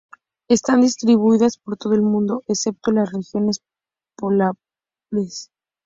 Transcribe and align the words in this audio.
Están 0.49 0.81
distribuidas 0.81 1.59
por 1.59 1.77
todo 1.77 1.93
el 1.93 2.01
mundo, 2.01 2.41
excepto 2.47 2.91
las 2.91 3.11
regiones 3.13 3.61
polares. 4.17 5.51